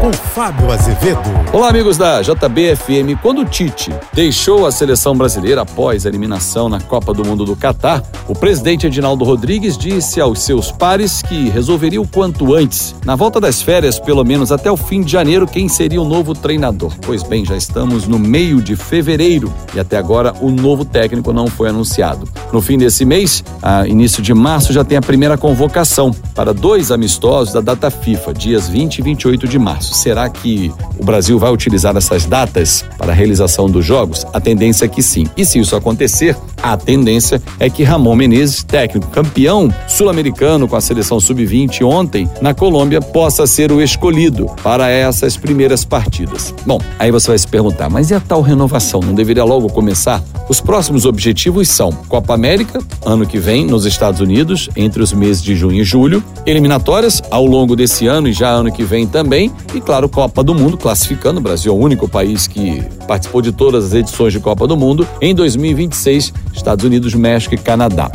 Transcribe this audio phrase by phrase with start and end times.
[0.00, 1.20] com Fábio Azevedo.
[1.52, 3.20] Olá, amigos da JBFM.
[3.20, 7.54] Quando o Tite deixou a seleção brasileira após a eliminação na Copa do Mundo do
[7.54, 13.14] Catar, o presidente Edinaldo Rodrigues disse aos seus pares que resolveria o quanto antes, na
[13.14, 16.94] volta das férias, pelo menos até o fim de janeiro, quem seria o novo treinador.
[17.02, 21.46] Pois bem, já estamos no meio de fevereiro e até agora o novo técnico não
[21.46, 22.26] foi anunciado.
[22.50, 26.90] No fim desse mês, a início de março, já tem a primeira convocação para dois
[26.90, 29.89] amistosos da data FIFA, dias 20 e 28 de março.
[29.90, 34.26] Será que o Brasil vai utilizar essas datas para a realização dos jogos?
[34.32, 35.26] A tendência é que sim.
[35.36, 40.80] E se isso acontecer, a tendência é que Ramon Menezes, técnico campeão sul-americano com a
[40.80, 46.54] seleção sub-20 ontem na Colômbia, possa ser o escolhido para essas primeiras partidas.
[46.66, 49.00] Bom, aí você vai se perguntar, mas e a tal renovação?
[49.00, 50.22] Não deveria logo começar?
[50.48, 55.42] Os próximos objetivos são Copa América, ano que vem, nos Estados Unidos, entre os meses
[55.42, 59.50] de junho e julho, eliminatórias ao longo desse ano e já ano que vem também,
[59.74, 61.40] e claro, Copa do Mundo, classificando.
[61.40, 64.76] O Brasil é o único país que participou de todas as edições de Copa do
[64.76, 65.06] Mundo.
[65.20, 68.10] Em 2026, Estados Unidos, México e Canadá.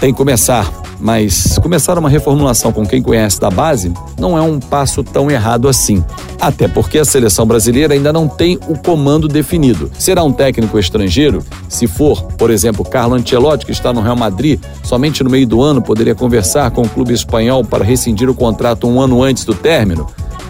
[0.00, 0.70] Tem que começar,
[1.00, 5.68] mas começar uma reformulação com quem conhece da base não é um passo tão errado
[5.68, 6.04] assim.
[6.40, 9.90] Até porque a seleção brasileira ainda não tem o comando definido.
[9.98, 11.44] Será um técnico estrangeiro?
[11.68, 15.60] Se for, por exemplo, Carlo Ancelotti, que está no Real Madrid, somente no meio do
[15.60, 19.54] ano poderia conversar com o clube espanhol para rescindir o contrato um ano antes do
[19.54, 20.06] término?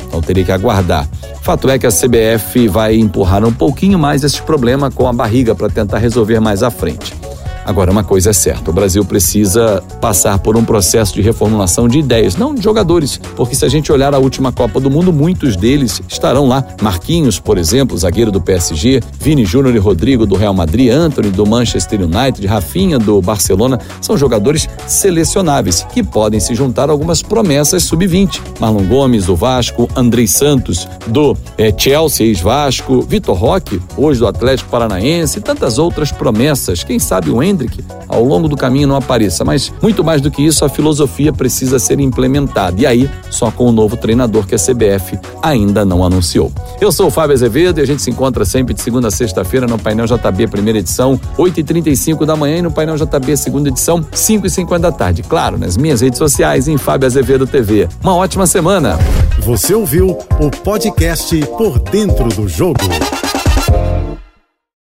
[0.08, 1.08] Então teria que aguardar.
[1.42, 5.54] Fato é que a CBF vai empurrar um pouquinho mais esse problema com a barriga
[5.54, 7.14] para tentar resolver mais à frente.
[7.68, 11.98] Agora, uma coisa é certa: o Brasil precisa passar por um processo de reformulação de
[11.98, 15.54] ideias, não de jogadores, porque se a gente olhar a última Copa do Mundo, muitos
[15.54, 16.64] deles estarão lá.
[16.80, 21.44] Marquinhos, por exemplo, zagueiro do PSG, Vini Júnior e Rodrigo do Real Madrid, Anthony do
[21.44, 27.82] Manchester United, Rafinha do Barcelona, são jogadores selecionáveis que podem se juntar a algumas promessas
[27.82, 28.40] sub-20.
[28.58, 34.70] Marlon Gomes do Vasco, Andrei Santos do é, Chelsea, ex-Vasco, Vitor Roque, hoje do Atlético
[34.70, 36.82] Paranaense, e tantas outras promessas.
[36.82, 40.30] Quem sabe o Ender Hendrick ao longo do caminho não apareça, mas muito mais do
[40.30, 42.80] que isso, a filosofia precisa ser implementada.
[42.80, 46.50] E aí, só com o novo treinador que a CBF ainda não anunciou.
[46.80, 49.66] Eu sou o Fábio Azevedo e a gente se encontra sempre de segunda a sexta-feira
[49.66, 54.78] no Painel JB, primeira edição, 8h35 da manhã, e no Painel JB, segunda edição, 5h50
[54.78, 55.22] da tarde.
[55.22, 57.88] Claro, nas minhas redes sociais, em Fábio Azevedo TV.
[58.02, 58.98] Uma ótima semana.
[59.40, 62.78] Você ouviu o podcast Por Dentro do Jogo.